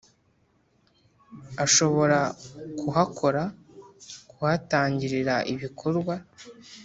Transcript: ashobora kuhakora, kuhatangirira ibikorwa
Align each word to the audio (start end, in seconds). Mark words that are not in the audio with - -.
ashobora 1.65 2.19
kuhakora, 2.79 3.43
kuhatangirira 4.29 5.35
ibikorwa 5.53 6.13